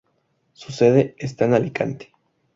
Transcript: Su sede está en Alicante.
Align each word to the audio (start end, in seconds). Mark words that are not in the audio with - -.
Su 0.53 0.71
sede 0.71 1.13
está 1.19 1.45
en 1.45 1.53
Alicante. 1.53 2.11